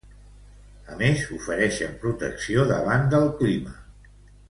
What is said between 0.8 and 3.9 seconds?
A més, oferixen protecció davant del clima.